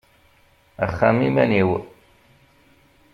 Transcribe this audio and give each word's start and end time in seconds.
Axxam 0.85 1.17
iman-iw; 1.27 1.69